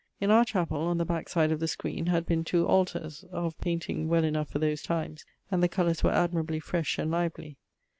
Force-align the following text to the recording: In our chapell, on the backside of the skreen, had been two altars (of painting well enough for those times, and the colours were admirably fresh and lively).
In 0.19 0.31
our 0.31 0.43
chapell, 0.43 0.87
on 0.87 0.97
the 0.97 1.05
backside 1.05 1.51
of 1.51 1.59
the 1.59 1.67
skreen, 1.67 2.07
had 2.07 2.25
been 2.25 2.43
two 2.43 2.65
altars 2.65 3.23
(of 3.31 3.55
painting 3.61 4.07
well 4.09 4.23
enough 4.23 4.49
for 4.49 4.57
those 4.57 4.81
times, 4.81 5.25
and 5.51 5.61
the 5.61 5.69
colours 5.69 6.03
were 6.03 6.09
admirably 6.09 6.59
fresh 6.59 6.97
and 6.97 7.11
lively). 7.11 7.59